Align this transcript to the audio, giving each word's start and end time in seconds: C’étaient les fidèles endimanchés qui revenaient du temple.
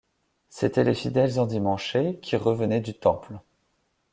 C’étaient 0.49 0.83
les 0.83 0.95
fidèles 0.95 1.39
endimanchés 1.39 2.17
qui 2.23 2.35
revenaient 2.35 2.81
du 2.81 2.95
temple. 2.95 3.37